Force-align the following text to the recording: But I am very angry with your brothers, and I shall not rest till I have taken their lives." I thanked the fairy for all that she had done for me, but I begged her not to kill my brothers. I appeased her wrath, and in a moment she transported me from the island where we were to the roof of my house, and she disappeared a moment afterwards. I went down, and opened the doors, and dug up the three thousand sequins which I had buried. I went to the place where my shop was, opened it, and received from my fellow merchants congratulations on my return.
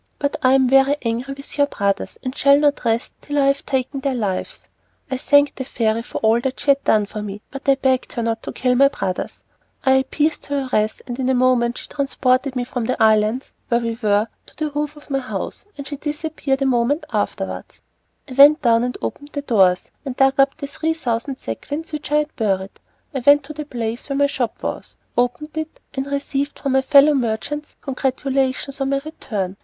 But 0.17 0.35
I 0.41 0.53
am 0.53 0.67
very 0.67 0.95
angry 1.03 1.35
with 1.35 1.59
your 1.59 1.67
brothers, 1.67 2.17
and 2.23 2.33
I 2.33 2.37
shall 2.37 2.57
not 2.59 2.85
rest 2.85 3.11
till 3.21 3.37
I 3.37 3.45
have 3.49 3.63
taken 3.67 3.99
their 3.99 4.15
lives." 4.15 4.67
I 5.11 5.17
thanked 5.17 5.57
the 5.57 5.63
fairy 5.63 6.01
for 6.01 6.17
all 6.21 6.39
that 6.41 6.59
she 6.59 6.71
had 6.71 6.83
done 6.83 7.05
for 7.05 7.21
me, 7.21 7.43
but 7.51 7.69
I 7.69 7.75
begged 7.75 8.13
her 8.13 8.23
not 8.23 8.41
to 8.41 8.51
kill 8.51 8.73
my 8.73 8.87
brothers. 8.87 9.43
I 9.85 9.91
appeased 9.91 10.47
her 10.47 10.67
wrath, 10.73 11.03
and 11.05 11.19
in 11.19 11.29
a 11.29 11.35
moment 11.35 11.77
she 11.77 11.87
transported 11.87 12.55
me 12.55 12.63
from 12.63 12.85
the 12.87 12.99
island 12.99 13.51
where 13.67 13.79
we 13.79 13.95
were 14.01 14.27
to 14.47 14.55
the 14.55 14.71
roof 14.71 14.95
of 14.95 15.11
my 15.11 15.19
house, 15.19 15.65
and 15.77 15.85
she 15.87 15.97
disappeared 15.97 16.63
a 16.63 16.65
moment 16.65 17.05
afterwards. 17.13 17.81
I 18.27 18.33
went 18.33 18.63
down, 18.63 18.81
and 18.83 18.97
opened 19.03 19.29
the 19.33 19.43
doors, 19.43 19.91
and 20.03 20.15
dug 20.17 20.39
up 20.39 20.57
the 20.57 20.65
three 20.65 20.95
thousand 20.95 21.37
sequins 21.37 21.93
which 21.93 22.11
I 22.11 22.15
had 22.15 22.35
buried. 22.35 22.71
I 23.13 23.19
went 23.23 23.43
to 23.43 23.53
the 23.53 23.65
place 23.65 24.09
where 24.09 24.17
my 24.17 24.25
shop 24.25 24.63
was, 24.63 24.97
opened 25.15 25.55
it, 25.59 25.79
and 25.93 26.07
received 26.07 26.57
from 26.57 26.71
my 26.71 26.81
fellow 26.81 27.13
merchants 27.13 27.75
congratulations 27.83 28.81
on 28.81 28.89
my 28.89 28.99
return. 29.05 29.57